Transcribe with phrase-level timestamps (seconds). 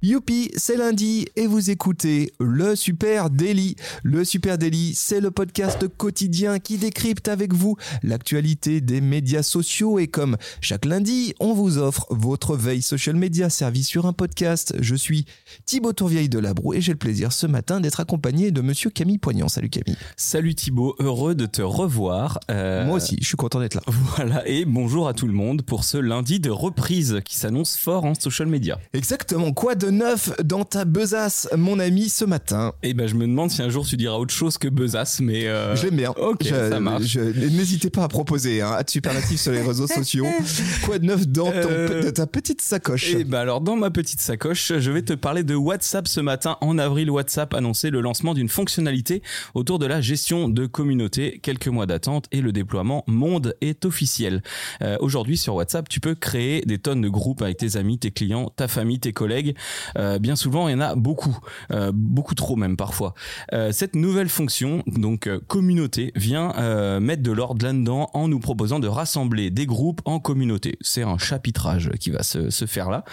[0.00, 3.74] Youpi, c'est lundi et vous écoutez le Super Daily.
[4.04, 9.98] Le Super Daily, c'est le podcast quotidien qui décrypte avec vous l'actualité des médias sociaux
[9.98, 14.72] et comme chaque lundi, on vous offre votre veille social media servie sur un podcast.
[14.78, 15.24] Je suis
[15.66, 19.18] Thibaut Tourvieille de Labro et j'ai le plaisir ce matin d'être accompagné de monsieur Camille
[19.18, 19.48] Poignant.
[19.48, 19.98] Salut Camille.
[20.16, 22.38] Salut Thibaut, heureux de te revoir.
[22.52, 23.82] Euh, Moi aussi, je suis content d'être là.
[24.16, 28.04] Voilà, et bonjour à tout le monde pour ce lundi de reprise qui s'annonce fort
[28.04, 28.78] en social media.
[28.92, 33.26] Exactement, quoi de neuf dans ta besace, mon ami, ce matin Eh ben, je me
[33.26, 35.46] demande si un jour tu diras autre chose que besace, mais.
[35.46, 35.74] Euh...
[35.76, 36.10] Je l'aime bien.
[36.10, 37.16] Ok, Je- ça marche.
[37.16, 40.26] N'hésitez pas à proposer, hein, à superlatif sur les réseaux sociaux.
[40.84, 44.20] Quoi de neuf dans ton Euh, ta petite sacoche Eh ben alors dans ma petite
[44.20, 46.56] sacoche, je vais te parler de WhatsApp ce matin.
[46.60, 49.22] En avril, WhatsApp annonçait le lancement d'une fonctionnalité
[49.54, 51.38] autour de la gestion de communautés.
[51.42, 54.42] Quelques mois d'attente et le déploiement monde est officiel.
[54.82, 58.10] Euh, Aujourd'hui sur WhatsApp, tu peux créer des tonnes de groupes avec tes amis, tes
[58.10, 59.54] clients, ta famille, tes collègues.
[59.96, 61.36] Euh, bien souvent, il y en a beaucoup,
[61.72, 63.14] euh, beaucoup trop même parfois.
[63.52, 66.52] Euh, cette nouvelle fonction, donc communauté, vient
[67.00, 70.78] mettre de l'ordre là-dedans en nous proposant de rassembler des groupes en communauté.
[70.80, 73.04] C'est un chapitrage qui va se, se faire là.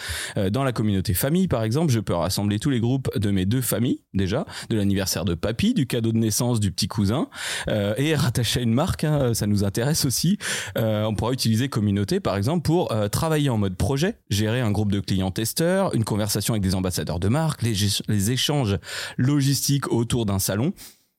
[0.50, 3.60] Dans la communauté famille, par exemple, je peux rassembler tous les groupes de mes deux
[3.60, 7.28] familles, déjà, de l'anniversaire de papy, du cadeau de naissance du petit cousin,
[7.68, 10.38] et rattaché à une marque, hein, ça nous intéresse aussi.
[10.76, 15.00] On pourra utiliser communauté, par exemple, pour travailler en mode projet, gérer un groupe de
[15.00, 17.74] clients testeurs, une conversation avec des ambassadeurs de marque, les,
[18.08, 18.78] les échanges
[19.16, 20.72] logistiques autour d'un salon.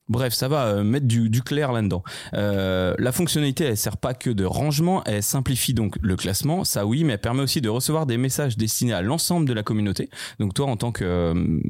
[0.08, 2.02] Bref, ça va euh, mettre du, clair là-dedans.
[2.34, 6.86] Euh, la fonctionnalité, elle sert pas que de rangement, elle simplifie donc le classement, ça
[6.86, 10.08] oui, mais elle permet aussi de recevoir des messages destinés à l'ensemble de la communauté.
[10.40, 11.60] Donc toi, en tant que euh,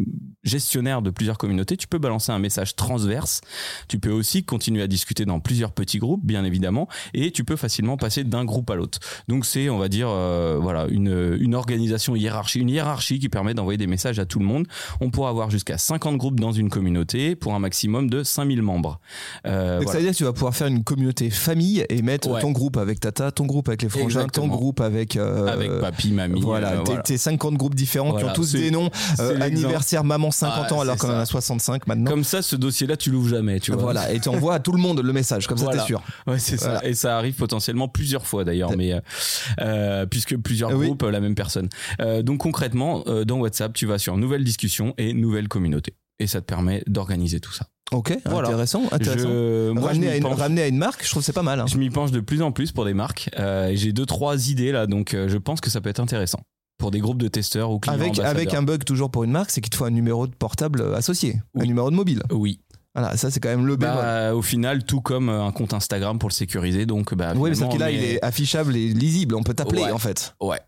[0.45, 3.41] gestionnaire de plusieurs communautés, tu peux balancer un message transverse.
[3.89, 7.57] Tu peux aussi continuer à discuter dans plusieurs petits groupes, bien évidemment, et tu peux
[7.57, 9.01] facilement passer d'un groupe à l'autre.
[9.27, 13.79] Donc c'est, on va dire, voilà, une, une organisation hiérarchie, une hiérarchie qui permet d'envoyer
[13.79, 14.67] des messages à tout le monde.
[15.01, 19.01] On pourra avoir jusqu'à 50 groupes dans une communauté pour un maximum de 5000 membres.
[19.47, 19.93] Euh, Donc voilà.
[19.93, 22.41] ça veut dire que tu vas pouvoir faire une communauté famille et mettre Ouais.
[22.41, 26.13] ton groupe avec tata, ton groupe avec les frangins, ton groupe avec euh, Avec papy,
[26.13, 26.41] mamie.
[26.41, 27.03] Voilà, euh, tes, voilà.
[27.03, 28.91] tes 50 groupes différents qui ont tous des noms.
[29.21, 32.11] Euh, anniversaire maman 50 Ah, ans alors qu'on en a 65 maintenant.
[32.11, 33.81] Comme ça, ce dossier-là, tu l'ouvres jamais, tu vois.
[33.83, 36.03] Voilà, et tu envoies à tout le monde le message, comme ça t'es sûr.
[36.27, 36.81] Ouais, c'est ça.
[36.85, 38.93] Et ça arrive potentiellement plusieurs fois d'ailleurs, mais
[39.61, 40.87] euh, puisque plusieurs oui.
[40.87, 41.69] groupes, la même personne.
[42.23, 46.47] Donc concrètement, dans WhatsApp, tu vas sur nouvelle discussion et nouvelle communauté, et ça te
[46.47, 47.67] permet d'organiser tout ça.
[47.91, 48.49] Ok, Voilà.
[48.49, 49.29] intéressant, intéressant.
[49.29, 50.39] Je, moi, ramener, à une, penche.
[50.39, 51.59] ramener à une marque, je trouve que c'est pas mal.
[51.61, 51.67] hein.
[51.67, 53.31] Je m'y penche de plus en plus pour des marques.
[53.39, 56.41] Euh, J'ai deux trois idées là, donc euh, je pense que ça peut être intéressant
[56.77, 59.61] pour des groupes de testeurs ou clients Avec, un bug toujours pour une marque, c'est
[59.63, 62.23] qu'il te faut un numéro de portable associé, un numéro de mobile.
[62.31, 62.61] Oui.
[62.95, 63.77] Voilà, ça c'est quand même le.
[63.77, 67.33] Bah, au final, tout comme euh, un compte Instagram pour le sécuriser, donc bah.
[67.37, 69.93] oui, mais que là, il est affichable et lisible, on peut t'appeler Ouais.
[69.93, 70.35] en fait.
[70.41, 70.59] Ouais,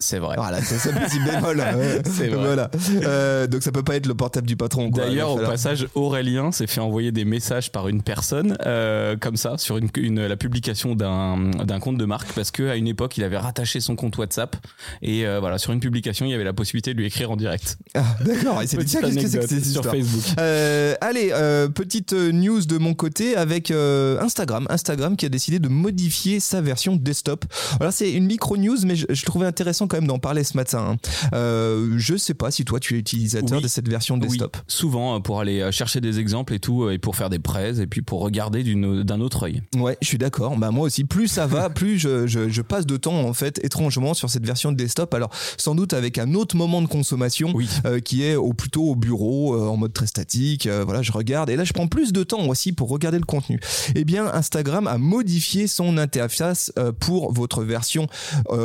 [0.00, 0.36] c'est vrai.
[0.36, 1.58] Voilà, c'est ça le petit bémol.
[1.58, 2.02] Ouais.
[2.04, 2.44] C'est vrai.
[2.46, 2.70] Voilà.
[3.02, 4.90] Euh, donc ça peut pas être le portable du patron.
[4.90, 9.36] D'ailleurs, au falloir- passage, Aurélien s'est fait envoyer des messages par une personne, euh, comme
[9.36, 12.86] ça, sur une, une- la publication d'un d'un compte de marque, parce que à une
[12.86, 14.54] époque, il avait rattaché son compte WhatsApp
[15.02, 17.36] et euh, voilà, sur une publication, il y avait la possibilité de lui écrire en
[17.36, 17.76] direct.
[17.94, 20.22] Ah, D'accord, et c'est qu'est-ce que c'est que sur histoire Facebook.
[20.38, 24.66] Euh, allez, euh, petite news de mon côté avec euh, Instagram.
[24.70, 27.44] Instagram qui a décidé de modifier sa version desktop.
[27.80, 30.56] Alors c'est une micro news, mais je, je trouvais intéressant quand même d'en parler ce
[30.56, 30.96] matin.
[31.02, 31.28] hein.
[31.34, 33.62] Euh, je sais pas si toi tu es utilisateur Oui.
[33.62, 34.56] de cette version desktop.
[34.56, 37.30] Oui, souvent euh, pour aller euh, chercher des exemples et tout, euh, et pour faire
[37.30, 38.62] des prêts, et puis pour regarder
[39.04, 39.62] d'un autre œil.
[39.76, 40.56] Ouais, je suis d'accord.
[40.56, 43.62] Bah moi aussi, plus ça va, plus je, je, je passe de temps en fait
[43.64, 45.12] étrangement sur cette version de desktop.
[45.14, 47.68] Alors sans doute avec un autre moment de consommation Oui.
[47.86, 50.66] euh, qui est au plutôt au bureau euh, en mode très statique.
[50.66, 53.24] euh, voilà, je regarde et là je prends plus de temps aussi pour regarder le
[53.24, 53.58] contenu.
[53.94, 58.06] Eh bien, Instagram a modifié son interface pour votre version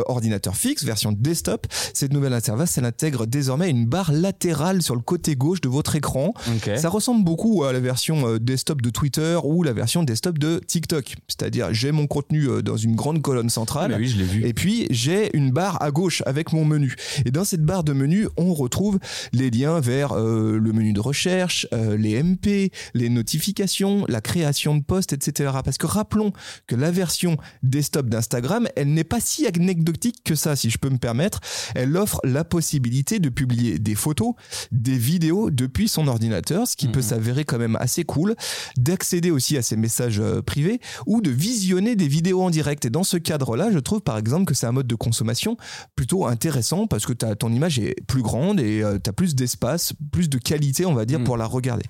[0.07, 1.67] ordinateur fixe, version desktop.
[1.93, 5.95] Cette nouvelle interface, elle intègre désormais une barre latérale sur le côté gauche de votre
[5.95, 6.33] écran.
[6.77, 10.59] Ça ressemble beaucoup à la version euh, desktop de Twitter ou la version desktop de
[10.65, 11.15] TikTok.
[11.27, 13.91] C'est-à-dire, j'ai mon contenu euh, dans une grande colonne Ah, centrale.
[13.91, 14.45] mais oui, je l'ai vu.
[14.45, 16.95] Et puis j'ai une barre à gauche avec mon menu.
[17.25, 18.99] Et dans cette barre de menu, on retrouve
[19.31, 24.75] les liens vers euh, le menu de recherche, euh, les MP, les notifications, la création
[24.77, 25.51] de posts, etc.
[25.63, 26.31] Parce que rappelons
[26.67, 30.89] que la version desktop d'Instagram, elle n'est pas si anecdotique que ça, si je peux
[30.89, 31.39] me permettre,
[31.75, 34.33] elle offre la possibilité de publier des photos,
[34.71, 37.09] des vidéos depuis son ordinateur, ce qui peut Mhm.
[37.09, 38.35] s'avérer quand même assez cool,
[38.77, 42.85] d'accéder aussi à ses messages euh, privés ou de visionner des vidéos en direct.
[42.85, 45.57] Et dans ce cadre-là, je trouve par exemple que c'est un mode de consommation
[45.97, 49.93] plutôt intéressant parce que t'as- ton image est plus grande et tu as plus d'espace,
[50.13, 51.25] plus de qualité, on va dire, Mhm.
[51.25, 51.85] pour la regarder.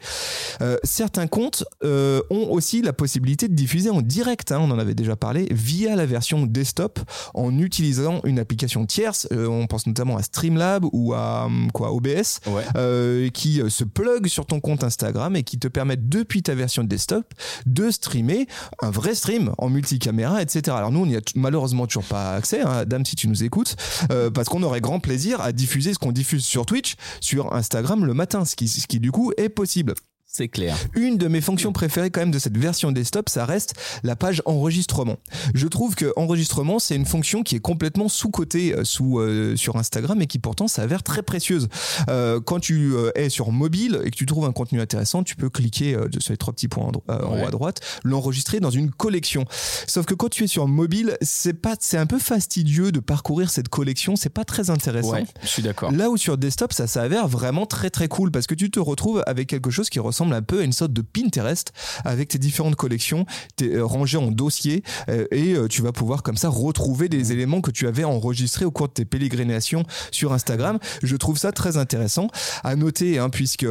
[0.61, 4.79] Euh, certains comptes euh, ont aussi la possibilité de diffuser en direct, hein, on en
[4.79, 6.99] avait déjà parlé, via la version desktop
[7.33, 9.02] en utilisant une application tierce.
[9.31, 12.63] Euh, on pense notamment à Streamlab ou à hum, quoi, OBS Ouais.
[12.75, 16.55] euh, qui euh, se plug sur ton compte Instagram et qui te permettent depuis ta
[16.55, 17.25] version desktop
[17.65, 18.47] de streamer
[18.81, 20.75] un vrai stream en multicaméra, etc.
[20.77, 23.75] Alors nous, on n'y a malheureusement toujours pas accès, hein, Adam, si tu nous écoutes,
[24.11, 28.05] euh, parce qu'on aurait grand plaisir à diffuser ce qu'on diffuse sur Twitch, sur Instagram
[28.05, 29.93] le matin, ce qui, ce qui du coup est possible.
[30.35, 30.75] C'est clair.
[30.95, 34.41] Une de mes fonctions préférées quand même de cette version desktop, ça reste la page
[34.45, 35.17] enregistrement.
[35.53, 39.75] Je trouve que enregistrement, c'est une fonction qui est complètement sous-cotée euh, sous, euh, sur
[39.75, 41.67] Instagram et qui pourtant s'avère très précieuse.
[42.09, 45.35] Euh, quand tu euh, es sur mobile et que tu trouves un contenu intéressant, tu
[45.35, 48.71] peux cliquer euh, sur les trois petits points en, en haut à droite, l'enregistrer dans
[48.71, 49.45] une collection.
[49.85, 53.51] Sauf que quand tu es sur mobile, c'est pas, c'est un peu fastidieux de parcourir
[53.51, 55.11] cette collection, c'est pas très intéressant.
[55.11, 55.91] Ouais, je suis d'accord.
[55.91, 59.21] Là où sur desktop, ça s'avère vraiment très très cool parce que tu te retrouves
[59.27, 61.71] avec quelque chose qui ressemble un peu à une sorte de Pinterest
[62.05, 63.25] avec tes différentes collections
[63.61, 67.61] euh, rangées en dossiers euh, et euh, tu vas pouvoir comme ça retrouver des éléments
[67.61, 70.79] que tu avais enregistrés au cours de tes pérégrinations sur Instagram.
[71.01, 72.27] Je trouve ça très intéressant
[72.63, 73.65] à noter hein, puisque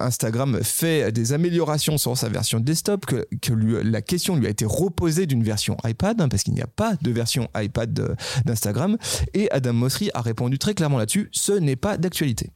[0.00, 4.64] Instagram fait des améliorations sur sa version desktop que, que la question lui a été
[4.64, 8.96] reposée d'une version iPad hein, parce qu'il n'y a pas de version iPad d'Instagram
[9.34, 12.50] et Adam Mosseri a répondu très clairement là-dessus, ce n'est pas d'actualité.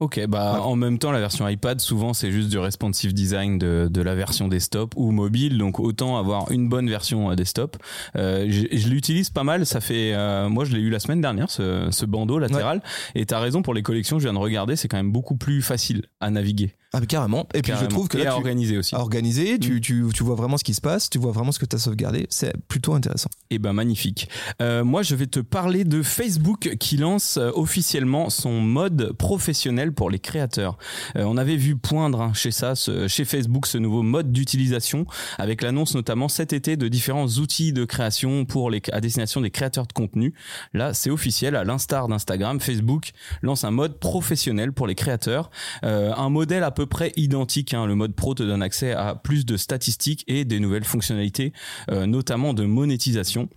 [0.00, 0.60] Ok, bah Ouais.
[0.60, 4.14] en même temps, la version iPad, souvent, c'est juste du responsive design de, de la
[4.14, 7.76] version desktop ou mobile, donc autant avoir une bonne version euh, desktop.
[8.14, 11.20] Euh, je je l'utilise pas mal, ça fait, euh, moi je l'ai eu la semaine
[11.20, 12.80] dernière, ce, ce bandeau latéral,
[13.16, 15.62] et t'as raison pour les collections, je viens de regarder, c'est quand même beaucoup plus
[15.62, 16.74] facile à naviguer.
[16.94, 17.46] Ah, mais carrément.
[17.52, 18.94] Et puis je trouve que et là, à tu, organiser aussi.
[18.94, 21.58] à organiser, tu, tu, tu vois vraiment ce qui se passe, tu vois vraiment ce
[21.58, 22.26] que tu as sauvegardé.
[22.30, 23.28] C'est plutôt intéressant.
[23.50, 24.28] Eh ben magnifique.
[24.62, 29.92] Euh, moi, je vais te parler de Facebook qui lance euh, officiellement son mode professionnel
[29.92, 30.78] pour les créateurs.
[31.16, 35.04] Euh, on avait vu poindre hein, chez ça, ce- chez Facebook, ce nouveau mode d'utilisation
[35.36, 39.50] avec l'annonce notamment cet été de différents outils de création pour les à destination des
[39.50, 40.32] créateurs de contenu.
[40.72, 41.54] Là, c'est officiel.
[41.54, 43.10] À l'instar d'Instagram, Facebook
[43.42, 45.50] lance un mode professionnel pour les créateurs.
[45.84, 47.74] Euh, un modèle à peu près identique.
[47.74, 47.86] hein.
[47.86, 51.52] Le mode pro te donne accès à plus de statistiques et des nouvelles fonctionnalités,
[51.90, 53.48] euh, notamment de monétisation.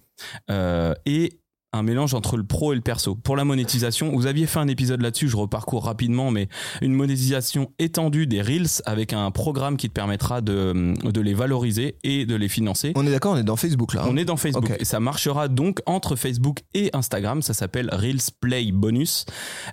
[0.50, 1.41] Euh, et
[1.74, 3.16] un mélange entre le pro et le perso.
[3.16, 6.50] Pour la monétisation, vous aviez fait un épisode là-dessus, je reparcours rapidement, mais
[6.82, 11.96] une monétisation étendue des Reels avec un programme qui te permettra de, de les valoriser
[12.04, 12.92] et de les financer.
[12.96, 14.02] On est d'accord, on est dans Facebook là.
[14.04, 14.78] hein On est dans Facebook Ok.
[14.80, 17.42] et ça marchera donc entre Facebook et Instagram.
[17.42, 19.26] Ça s'appelle Reels Play Bonus.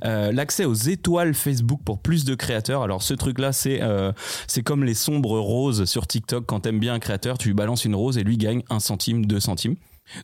[0.04, 2.82] Euh, L'accès aux étoiles Facebook pour plus de créateurs.
[2.82, 4.12] Alors ce truc-là, c'est euh,
[4.46, 6.46] c'est comme les sombres roses sur TikTok.
[6.46, 9.26] Quand t'aimes bien un créateur, tu lui balances une rose et lui gagne un centime,
[9.26, 9.74] deux centimes.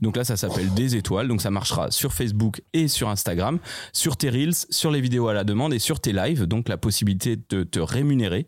[0.00, 1.28] Donc là, ça s'appelle des étoiles.
[1.28, 3.58] Donc ça marchera sur Facebook et sur Instagram,
[3.92, 6.44] sur tes reels, sur les vidéos à la demande et sur tes lives.
[6.44, 8.46] Donc la possibilité de te rémunérer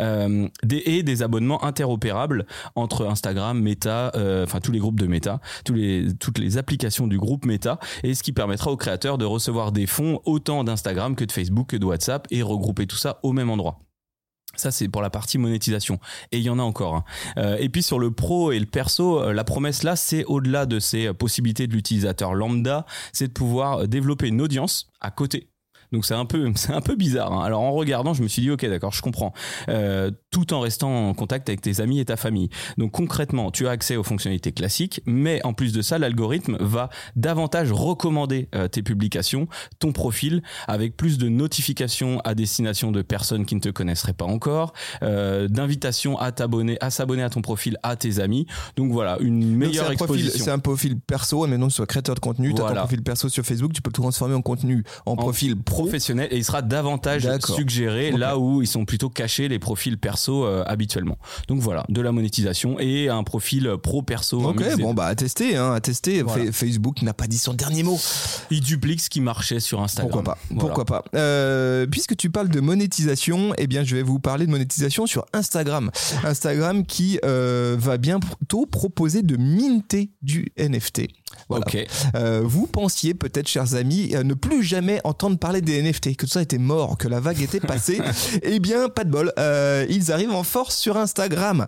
[0.00, 5.40] euh, et des abonnements interopérables entre Instagram, Meta, euh, enfin tous les groupes de Meta,
[5.64, 9.86] toutes les applications du groupe Meta, et ce qui permettra aux créateurs de recevoir des
[9.86, 13.50] fonds autant d'Instagram que de Facebook que de WhatsApp et regrouper tout ça au même
[13.50, 13.87] endroit.
[14.58, 15.98] Ça, c'est pour la partie monétisation.
[16.32, 16.96] Et il y en a encore.
[16.96, 17.04] hein.
[17.36, 20.66] Euh, et puis sur le pro et le perso, euh, la promesse là, c'est au-delà
[20.66, 25.48] de ces possibilités de l'utilisateur lambda, c'est de pouvoir développer une audience à côté.
[25.92, 27.32] Donc c'est un peu, c'est un peu bizarre.
[27.32, 27.44] hein.
[27.44, 29.32] Alors en regardant, je me suis dit ok, d'accord, je comprends.
[29.68, 32.48] Euh, tout en restant en contact avec tes amis et ta famille.
[32.76, 36.90] Donc concrètement, tu as accès aux fonctionnalités classiques, mais en plus de ça, l'algorithme va
[37.16, 43.46] davantage recommander euh, tes publications, ton profil, avec plus de notifications à destination de personnes
[43.46, 47.78] qui ne te connaisseraient pas encore, euh, d'invitations à t'abonner, à s'abonner à ton profil,
[47.82, 48.46] à tes amis.
[48.76, 50.44] Donc voilà, une meilleure exposition.
[50.44, 52.80] C'est un profil perso, mais non, tu sois créateur de contenu, tu as ton Voilà.
[52.82, 55.77] profil perso sur Facebook, tu peux le transformer en contenu en, profil pro.
[55.82, 60.44] Professionnel et il sera davantage suggéré là où ils sont plutôt cachés les profils perso
[60.44, 61.18] euh, habituellement.
[61.48, 64.42] Donc voilà, de la monétisation et un profil pro perso.
[64.42, 66.22] Ok, bon bah à tester, hein, à tester.
[66.22, 66.52] Voilà.
[66.52, 67.98] Facebook n'a pas dit son dernier mot.
[68.50, 70.10] il duplique ce qui marchait sur Instagram.
[70.10, 70.60] Pourquoi pas Voilà.
[70.60, 74.50] Pourquoi pas Euh, Puisque tu parles de monétisation, eh bien je vais vous parler de
[74.50, 75.90] monétisation sur Instagram.
[76.24, 81.08] Instagram qui euh, va bientôt proposer de minter du NFT.
[81.48, 81.64] Voilà.
[81.66, 81.86] Ok.
[82.14, 86.26] Euh, vous pensiez peut-être, chers amis, euh, ne plus jamais entendre parler des NFT, que
[86.26, 88.00] tout ça était mort, que la vague était passée.
[88.42, 89.32] eh bien, pas de bol.
[89.38, 91.66] Euh, ils arrivent en force sur Instagram.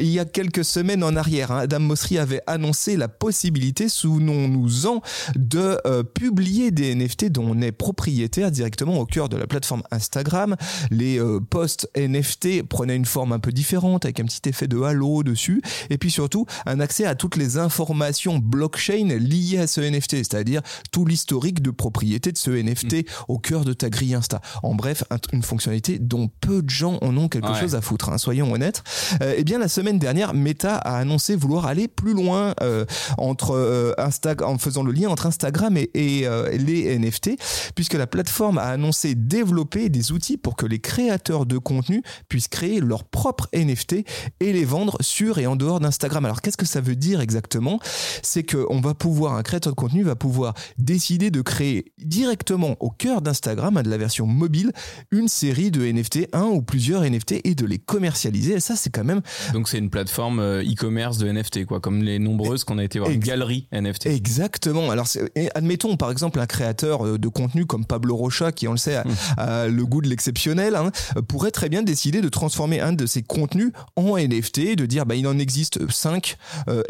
[0.00, 5.00] Il y a quelques semaines en arrière, hein, Adam Mosseri avait annoncé la possibilité, souvenons-nous-en,
[5.36, 5.78] de
[6.14, 10.56] publier des NFT dont on est propriétaire directement au cœur de la plateforme Instagram.
[10.90, 15.22] Les posts NFT prenaient une forme un peu différente, avec un petit effet de halo
[15.22, 20.16] dessus, et puis surtout un accès à toutes les informations blockchain liées à ce NFT,
[20.18, 24.40] c'est-à-dire tout l'historique de propriété de ce NFT au cœur de ta grille Insta.
[24.62, 27.60] En bref, un- une fonctionnalité dont peu de gens en ont quelque Ouais.
[27.60, 28.82] chose à foutre, hein, soyons honnêtes.
[29.22, 32.84] Euh, eh bien, la semaine dernière, Meta a annoncé vouloir aller plus loin euh,
[33.18, 37.36] entre euh, Insta en faisant le lien entre Instagram et, et, euh, les NFT,
[37.74, 42.48] puisque la plateforme a annoncé développer des outils pour que les créateurs de contenu puissent
[42.48, 44.04] créer leurs propres NFT
[44.40, 46.24] et les vendre sur et en dehors d'Instagram.
[46.24, 47.78] Alors, qu'est-ce que ça veut dire exactement?
[48.22, 52.76] C'est que on va pouvoir, un créateur de contenu va pouvoir décider de créer directement
[52.80, 54.72] au cœur d'Instagram, hein, de la version mobile,
[55.10, 58.54] une série de NFT, un ou plusieurs NFT, et de les commercialiser.
[58.54, 59.22] Et ça, c'est quand même
[59.54, 62.98] Donc c'est une plateforme euh, e-commerce de NFT, quoi, comme les nombreuses qu'on a été
[62.98, 63.10] voir.
[63.10, 64.06] Une galerie NFT.
[64.06, 64.90] Exactement.
[64.90, 65.06] Alors,
[65.54, 68.96] admettons par exemple un créateur euh, de contenu comme Pablo Rocha, qui on le sait
[68.96, 69.04] a,
[69.36, 73.06] a le goût de l'exceptionnel, hein, euh, pourrait très bien décider de transformer un de
[73.06, 76.36] ses contenus en NFT, de dire bah il en existe 5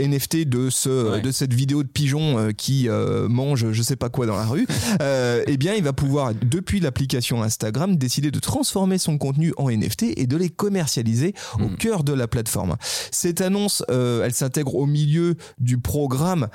[0.01, 1.21] NFT de ce Ouais.
[1.21, 4.47] de cette vidéo de pigeon euh, qui euh, mange je sais pas quoi dans la
[4.47, 4.67] rue.
[5.01, 9.71] Euh, eh bien, il va pouvoir depuis l'application Instagram décider de transformer son contenu en
[9.71, 11.77] NFT et de les commercialiser au Mm.
[11.77, 12.77] cœur de la plateforme.
[13.11, 16.49] Cette annonce, elle s'intègre au milieu du programme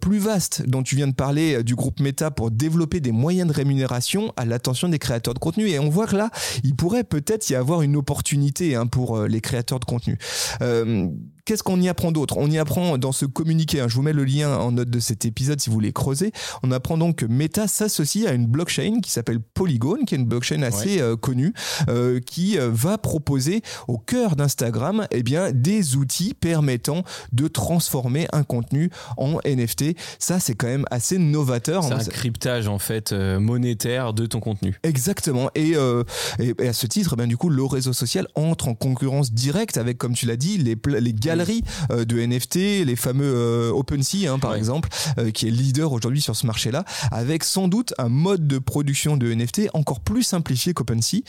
[0.00, 3.54] plus vaste dont tu viens de parler du groupe Meta pour développer des moyens de
[3.54, 5.68] rémunération à l'attention des créateurs de contenu.
[5.68, 6.30] Et on voit que là,
[6.64, 10.18] il pourrait peut-être y avoir une opportunité hein, pour les créateurs de contenu.
[10.62, 11.08] Euh,
[11.50, 12.36] Qu'est-ce qu'on y apprend d'autre?
[12.36, 15.00] On y apprend dans ce communiqué, hein, je vous mets le lien en note de
[15.00, 16.30] cet épisode si vous voulez creuser,
[16.62, 20.26] on apprend donc que Meta s'associe à une blockchain qui s'appelle Polygon, qui est une
[20.26, 21.52] blockchain assez euh, connue,
[21.88, 27.02] euh, qui euh, va proposer au cœur d'Instagram eh bien, des outils permettant
[27.32, 29.96] de transformer un contenu en NFT.
[30.20, 31.82] Ça, c'est quand même assez novateur.
[31.82, 34.78] C'est Moi, un cryptage en fait euh, monétaire de ton contenu.
[34.84, 35.50] Exactement.
[35.56, 36.04] Et, euh,
[36.38, 39.78] et, et à ce titre, ben, du coup, le réseau social entre en concurrence directe
[39.78, 41.39] avec, comme tu l'as dit, les, les galeries
[41.90, 44.58] euh, de NFT, les fameux euh, OpenSea, hein, par Ouais.
[44.58, 48.58] exemple, euh, qui est leader aujourd'hui sur ce marché-là, avec sans doute un mode de
[48.58, 51.22] production de NFT encore plus simplifié qu'OpenSea.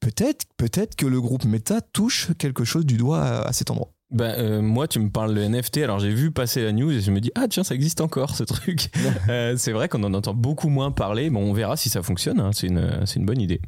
[0.00, 3.90] Peut-être, peut-être que le groupe Meta touche quelque chose du doigt à, à cet endroit.
[4.12, 7.00] Ben, euh, moi, tu me parles de NFT, alors j'ai vu passer la news et
[7.00, 8.90] je me dis, ah tiens, ça existe encore ce truc.
[9.28, 11.30] Euh, c'est vrai qu'on en entend beaucoup moins parler.
[11.30, 12.50] Bon, on verra si ça fonctionne, hein.
[12.52, 13.60] c'est une, c'est une bonne idée.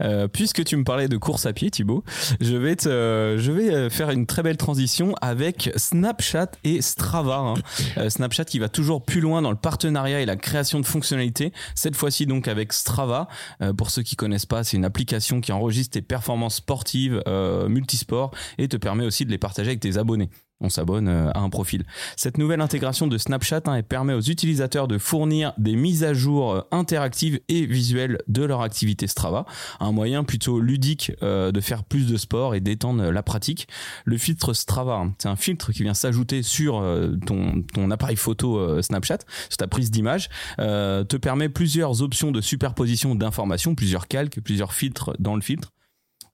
[0.00, 2.04] Euh, puisque tu me parlais de course à pied, Thibaut,
[2.40, 6.82] je vais, te, euh, je vais euh, faire une très belle transition avec Snapchat et
[6.82, 7.38] Strava.
[7.38, 7.54] hein.
[7.96, 11.52] Euh, Snapchat qui va toujours plus loin dans le partenariat et la création de fonctionnalités.
[11.74, 13.28] Cette fois-ci donc avec Strava.
[13.62, 17.68] Euh, pour ceux qui connaissent pas, c'est une application qui enregistre tes performances sportives euh,
[17.68, 20.30] multisports et te permet aussi de les partager avec tes abonnés.
[20.60, 21.84] On s'abonne euh, à un profil.
[22.16, 26.52] Cette nouvelle intégration de Snapchat hein, permet aux utilisateurs de fournir des mises à jour
[26.52, 29.46] euh, interactives et visuelles de leur activité Strava,
[29.80, 33.68] un moyen plutôt ludique euh, de faire plus de sport et d'étendre la pratique.
[34.04, 36.84] Le filtre Strava, hein, c'est un filtre qui vient s'ajouter sur
[37.26, 39.18] ton, appareil photo Snapchat,
[39.48, 45.12] sur ta prise d'image, te permet plusieurs options de superposition d'informations, plusieurs calques, plusieurs filtres
[45.18, 45.72] dans le filtre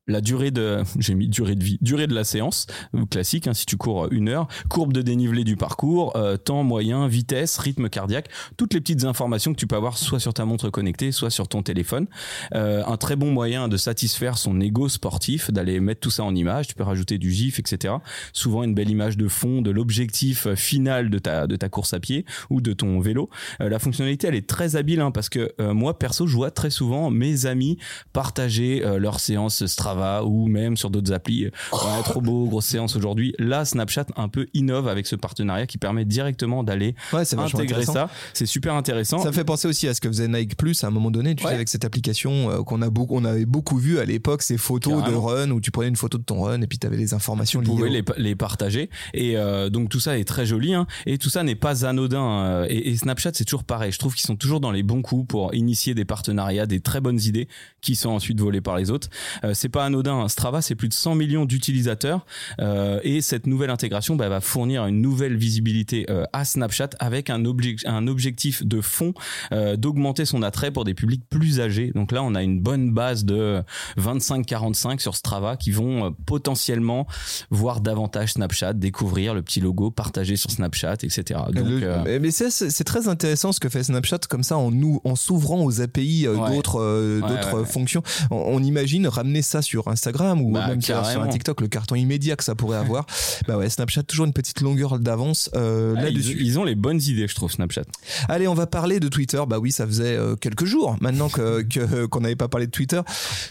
[0.07, 3.55] la durée de j'ai mis durée de vie durée de la séance euh, classique hein,
[3.55, 7.89] si tu cours une heure courbe de dénivelé du parcours euh, temps moyen vitesse rythme
[7.89, 11.31] cardiaque toutes les petites informations que tu peux avoir soit sur ta montre connectée soit
[11.31, 12.07] sur ton téléphone.
[12.55, 16.35] Euh, un très bon moyen de satisfaire son ego sportif d'aller mettre tout ça en
[16.35, 17.95] image tu peux rajouter du gif etc
[18.33, 22.01] souvent une belle image de fond de l'objectif final de ta de ta course à
[22.01, 23.31] pied ou de ton vélo.
[23.61, 26.51] Euh, la fonctionnalité elle est très habile hein, parce que euh, moi perso je vois
[26.51, 27.79] très souvent mes amis
[28.13, 31.47] partager euh, leurs séances Strava ou même sur d'autres applis.
[31.73, 33.35] Ouais, trop beau, grosse séance aujourd'hui.
[33.39, 38.09] Là, Snapchat un peu innove avec ce partenariat qui permet directement d'aller Ouais, intégrer ça.
[38.35, 39.19] C'est super intéressant.
[39.19, 41.35] Ça me fait penser aussi à ce que faisait Nike Plus à un moment donné,
[41.35, 41.51] tu Ouais.
[41.51, 44.59] sais, avec cette application euh, qu'on a beaucoup, on avait beaucoup vu à l'époque, ces
[44.59, 46.97] photos de run où tu prenais une photo de ton run et puis tu avais
[46.97, 50.75] les informations pouvez au- les, les partager et euh, donc tout ça est très joli
[50.75, 50.87] hein.
[51.07, 54.15] et tout ça n'est pas anodin euh, et, et Snapchat c'est toujours pareil je trouve
[54.15, 57.49] qu'ils sont toujours dans les bons coups pour initier des partenariats des très bonnes idées
[57.81, 59.09] qui sont ensuite volées par les autres
[59.45, 60.29] euh, c'est pas anodin.
[60.29, 62.27] Strava, c'est plus de 100 millions d'utilisateurs
[62.61, 67.31] euh, et cette nouvelle intégration bah, va fournir une nouvelle visibilité euh, à Snapchat avec
[67.31, 69.15] un, obje- un objectif de fond
[69.53, 71.93] euh, d'augmenter son attrait pour des publics plus âgés.
[71.95, 73.63] Donc là, on a une bonne base de
[73.99, 77.07] 25-45 sur Strava qui vont potentiellement
[77.51, 81.41] voir davantage Snapchat, découvrir le petit logo, partager sur Snapchat, etc.
[81.53, 85.17] Donc, Le- mais- c'est très intéressant ce que fait Snapchat comme ça en nous en
[85.17, 87.67] s'ouvrant aux API d'autres Ouais, d'autres ouais, ouais.
[87.67, 88.03] fonctions.
[88.31, 91.29] On, on imagine ramener ça sur Instagram ou Bah, même sur, sur un.
[91.29, 93.07] TikTok le carton immédiat que ça pourrait avoir.
[93.49, 96.37] bah ouais, Snapchat toujours une petite longueur d'avance euh, ah, là-dessus.
[96.39, 97.83] ils, ils ont les bonnes idées, je trouve, Snapchat.
[98.29, 99.41] Allez, on va parler de Twitter.
[99.49, 102.71] Bah oui, ça faisait euh, quelques jours maintenant que que- qu'on n'avait pas parlé de
[102.73, 103.01] Twitter.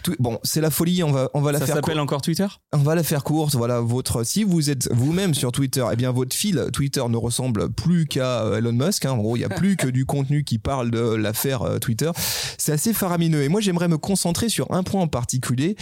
[0.02, 1.02] Tout- bon, c'est la folie.
[1.02, 1.74] On va on va la Ça faire.
[1.76, 2.46] s'appelle encore Twitter?
[2.72, 3.54] On va la faire courte.
[3.54, 7.70] Voilà, votre si vous êtes vous-même sur Twitter, eh bien votre fil Twitter ne ressemble
[7.70, 9.04] plus qu'à euh, Elon Musk.
[9.04, 9.12] hein.
[9.12, 12.10] En gros, il y a plus que du contenu qui parle de l'affaire Twitter.
[12.58, 13.42] C'est assez faramineux.
[13.42, 15.76] Et moi, j'aimerais me concentrer sur un point en particulier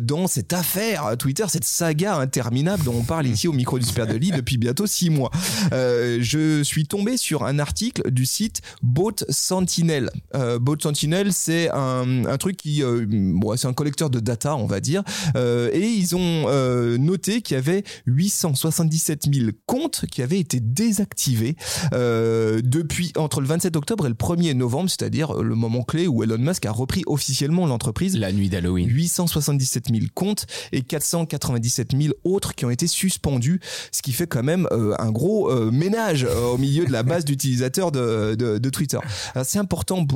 [0.00, 3.84] dans cette affaire euh, Twitter, cette saga interminable dont on parle ici au micro du
[3.84, 5.30] Super Deli depuis bientôt six mois.
[5.72, 10.10] Euh, je suis tombé sur un article du site Boat Sentinel.
[10.34, 14.56] Euh, Boat Sentinel, c'est un, un truc qui, euh, bon, c'est un collecteur de data,
[14.56, 15.02] on va dire,
[15.36, 20.60] Euh, et ils ont euh, noté qu'il y avait 877 000 comptes qui avaient été
[20.60, 21.56] désactivés
[21.92, 26.22] euh, depuis entre le 27 octobre et le 1er novembre, c'est-à-dire le moment clé où
[26.22, 28.16] Elon Musk a repris officiellement l'entreprise.
[28.16, 28.88] La nuit d'Halloween.
[28.88, 33.60] 877 000 comptes et 497 000 autres qui ont été suspendus,
[33.92, 37.02] ce qui fait quand même euh, un gros euh, ménage euh, au milieu de la
[37.02, 38.98] base d'utilisateurs de, Twitter.
[39.44, 40.06] C'est important,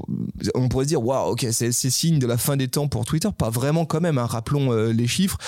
[0.54, 3.28] on pourrait se dire, waouh, ok, c'est signe de la fin des temps pour Twitter,
[3.36, 4.26] pas vraiment quand même, hein.
[4.26, 5.38] rappelons les chiffres.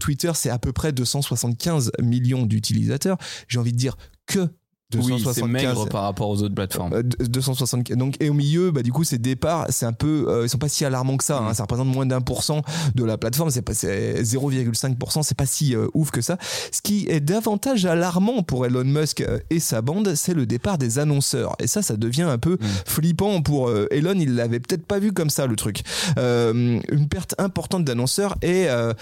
[0.00, 3.18] Twitter, c'est à peu près 275 millions d'utilisateurs.
[3.48, 3.96] J'ai envie de dire
[4.26, 4.48] que
[4.96, 6.92] Oui, c'est 275 maigre par rapport aux autres plateformes.
[6.94, 10.44] euh, 260 donc et au milieu bah du coup ces départs c'est un peu euh,
[10.44, 11.50] ils sont pas si alarmants que ça hein.
[11.50, 11.54] Mm.
[11.54, 12.62] ça représente moins d'un pour cent
[12.94, 16.38] de la plateforme c'est pas c'est 0,5% c'est pas si euh, ouf que ça
[16.70, 20.78] ce qui est davantage alarmant pour Elon Musk euh, et sa bande c'est le départ
[20.78, 22.66] des annonceurs et ça ça devient un peu Mm.
[22.86, 25.82] flippant pour euh, Elon il l'avait peut-être pas vu comme ça le truc
[26.18, 28.92] Euh, une perte importante d'annonceurs est euh,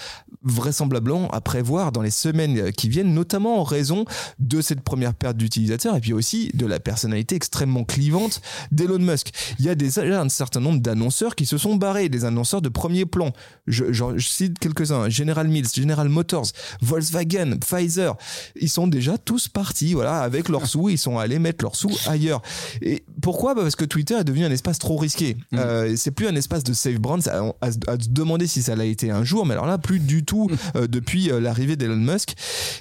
[0.43, 4.05] vraisemblablement à prévoir dans les semaines qui viennent notamment en raison
[4.39, 5.37] de cette première perte
[5.85, 9.29] et puis aussi de la personnalité extrêmement clivante d'Elon Musk.
[9.59, 12.69] Il y a déjà un certain nombre d'annonceurs qui se sont barrés, des annonceurs de
[12.69, 13.31] premier plan.
[13.67, 13.85] Je,
[14.19, 16.47] cite quelques-uns General Mills, General Motors,
[16.81, 18.15] Volkswagen, Pfizer.
[18.59, 21.95] Ils sont déjà tous partis, voilà, avec leurs sous, ils sont allés mettre leurs sous
[22.07, 22.41] ailleurs.
[22.81, 23.53] Et pourquoi?
[23.55, 25.37] Bah Parce que Twitter est devenu un espace trop risqué.
[25.51, 25.57] Mm.
[25.57, 27.21] Euh, c'est plus un espace de safe brand.
[27.27, 29.99] À, à- à se demander si ça l'a été un jour, mais alors là, plus
[29.99, 32.33] du tout euh, depuis euh, l'arrivée d'Elon Musk.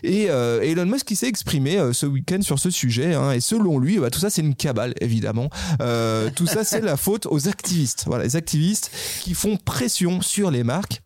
[0.03, 2.90] Et euh, Elon Musk qui s'est exprimé ce week-end sur ce sujet.
[2.99, 5.51] Hein, et selon lui, bah, tout ça c'est une cabale, évidemment.
[5.81, 8.05] Euh, tout ça c'est la faute aux activistes.
[8.07, 11.03] Voilà, les activistes qui font pression sur les marques.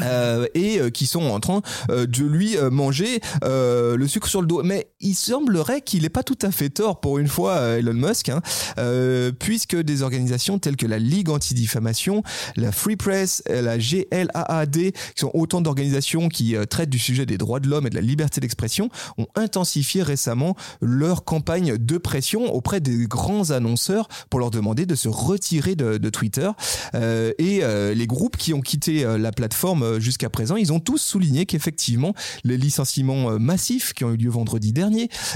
[0.00, 1.60] euh, et euh, qui sont en train
[1.90, 4.62] de lui manger le sucre sur le dos.
[4.62, 7.92] Mais il semblerait qu'il n'ait pas tout à fait tort pour une fois, euh, Elon
[7.92, 8.40] Musk, hein,
[8.78, 12.22] euh, puisque des organisations telles que la Ligue anti-diffamation,
[12.56, 17.26] la Free Press, euh, la GLAAD, qui sont autant d'organisations qui euh, traitent du sujet
[17.26, 18.88] des droits de l'homme et de la liberté d'expression,
[19.18, 24.94] ont intensifié récemment leur campagne de pression auprès des grands annonceurs pour leur demander de
[24.94, 26.50] se retirer de, de Twitter.
[26.94, 27.62] Euh, et
[27.94, 32.56] les groupes qui ont quitté la plateforme jusqu'à présent, ils ont tous souligné qu'effectivement, les
[32.56, 34.91] licenciements massifs qui ont eu lieu vendredi dernier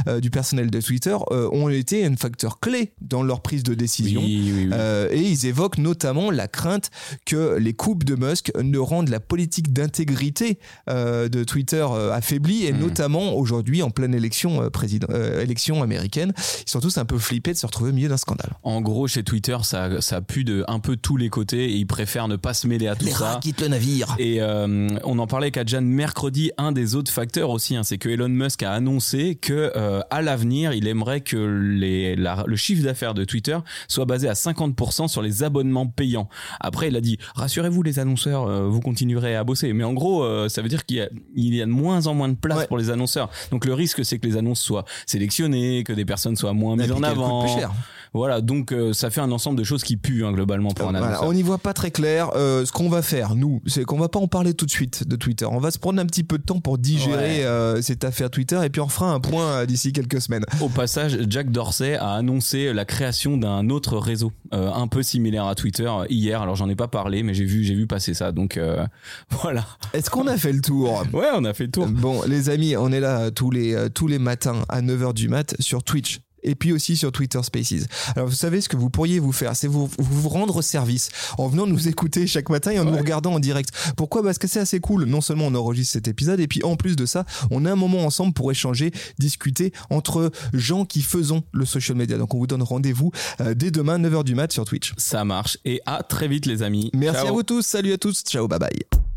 [0.09, 3.75] euh, du personnel de Twitter euh, ont été un facteur clé dans leur prise de
[3.75, 4.21] décision.
[4.23, 4.71] Oui, oui, oui.
[4.73, 6.91] Euh, et ils évoquent notamment la crainte
[7.25, 12.65] que les coupes de Musk ne rendent la politique d'intégrité euh, de Twitter euh, affaiblie,
[12.67, 12.79] et Mm.
[12.81, 16.33] notamment aujourd'hui en pleine élection, euh, président, euh, élection américaine.
[16.67, 18.51] Ils sont tous un peu flippés de se retrouver au milieu d'un scandale.
[18.63, 21.87] En gros, chez Twitter, ça, ça pue de un peu tous les côtés et ils
[21.87, 23.33] préfèrent ne pas se mêler à tout Les ça.
[23.33, 24.15] rats quittent le navire.
[24.19, 26.51] Et euh, on en parlait avec Adjan mercredi.
[26.59, 30.23] Un des autres facteurs aussi, hein, c'est que Elon Musk a annoncé que euh, à
[30.23, 33.57] l'avenir, il aimerait que les, la- le chiffre d'affaires de Twitter
[33.87, 36.29] soit basé à 50% sur les abonnements payants.
[36.59, 39.73] Après, il a dit rassurez-vous les annonceurs, euh, vous continuerez à bosser.
[39.73, 42.09] Mais en gros, euh, ça veut dire qu'il y, a- il y a de moins
[42.09, 42.67] en moins de place Ouais.
[42.67, 43.31] pour les annonceurs.
[43.53, 46.91] Donc le risque, c'est que les annonces soient sélectionnées, que des personnes soient moins mises
[46.91, 47.45] en avant.
[47.45, 47.71] plus cher.
[48.17, 50.93] Voilà, donc euh, ça fait un ensemble de choses qui puent hein, globalement pour un
[50.99, 52.31] Voilà, on n'y voit pas très clair.
[52.35, 55.07] Euh, ce qu'on va faire, nous, c'est qu'on va pas en parler tout de suite
[55.07, 55.45] de Twitter.
[55.45, 57.45] On va se prendre un petit peu de temps pour digérer Ouais.
[57.45, 60.45] euh, cette affaire Twitter et puis on fera un point d'ici quelques semaines.
[60.61, 65.55] Au passage, Jack Dorsey a annoncé la création d'un autre réseau un peu similaire à
[65.55, 66.41] Twitter hier.
[66.41, 68.33] Alors j'en ai pas parlé, mais j'ai vu j'ai vu passer ça.
[68.33, 68.59] Donc
[69.43, 69.67] voilà.
[69.93, 71.03] Est-ce qu'on a fait le tour?
[71.13, 71.87] Ouais, on a fait le tour.
[71.87, 75.55] Bon, les amis, on est là tous les, tous les matins à 9h du mat
[75.61, 77.87] sur Twitch et puis aussi sur Twitter Spaces.
[78.15, 81.49] Alors vous savez ce que vous pourriez vous faire, c'est vous, vous rendre service en
[81.49, 83.71] venant nous écouter chaque matin et en nous regardant en direct.
[83.97, 84.23] Pourquoi?
[84.23, 85.05] Parce que c'est assez cool.
[85.05, 87.77] Non seulement on enregistre cet épisode et puis en plus de ça, on a un
[87.77, 92.19] moment ensemble pour échanger, discuter entre gens qui faisons le social media.
[92.19, 94.95] Donc on vous donne rendez-vous euh, dès demain 9h du mat sur Twitch.
[94.97, 96.91] Ça marche et à très vite les amis.
[96.95, 97.29] Merci Ciao.
[97.29, 99.16] à vous tous, salut à tous, ciao, bye bye.